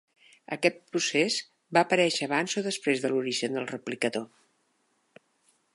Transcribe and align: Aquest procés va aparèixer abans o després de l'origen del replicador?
Aquest 0.55 0.79
procés 0.93 1.35
va 1.77 1.83
aparèixer 1.85 2.29
abans 2.29 2.57
o 2.61 2.65
després 2.69 3.03
de 3.05 3.13
l'origen 3.13 3.57
del 3.59 3.69
replicador? 3.75 5.25